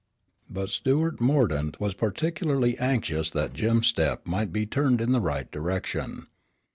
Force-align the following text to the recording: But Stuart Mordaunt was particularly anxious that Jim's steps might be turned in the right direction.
But 0.49 0.69
Stuart 0.69 1.21
Mordaunt 1.21 1.79
was 1.79 1.93
particularly 1.93 2.75
anxious 2.79 3.29
that 3.29 3.53
Jim's 3.53 3.85
steps 3.85 4.27
might 4.27 4.51
be 4.51 4.65
turned 4.65 4.99
in 4.99 5.11
the 5.11 5.21
right 5.21 5.51
direction. 5.51 6.25